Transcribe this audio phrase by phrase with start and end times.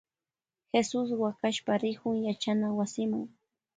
[0.73, 3.19] Jesus wakashpa rikun yachana wasima.